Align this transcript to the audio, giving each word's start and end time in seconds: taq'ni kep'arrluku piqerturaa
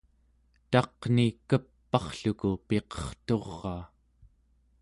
taq'ni 0.71 1.27
kep'arrluku 1.49 2.51
piqerturaa 2.67 3.79